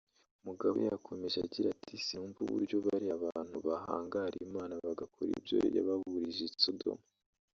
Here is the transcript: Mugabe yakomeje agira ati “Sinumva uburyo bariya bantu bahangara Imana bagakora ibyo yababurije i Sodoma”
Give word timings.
Mugabe 0.45 0.79
yakomeje 0.91 1.37
agira 1.45 1.67
ati 1.75 1.93
“Sinumva 2.05 2.39
uburyo 2.41 2.75
bariya 2.85 3.23
bantu 3.25 3.55
bahangara 3.67 4.35
Imana 4.47 4.73
bagakora 4.85 5.29
ibyo 5.39 5.57
yababurije 5.75 6.41
i 6.49 6.51
Sodoma” 6.65 7.05